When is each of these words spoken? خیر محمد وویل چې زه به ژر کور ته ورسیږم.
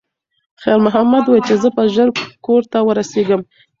خیر 0.61 0.77
محمد 0.85 1.23
وویل 1.25 1.43
چې 1.49 1.55
زه 1.61 1.69
به 1.75 1.83
ژر 1.95 2.09
کور 2.45 2.61
ته 2.71 2.77
ورسیږم. 2.87 3.41